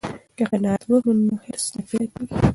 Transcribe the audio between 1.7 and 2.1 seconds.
نه پیدا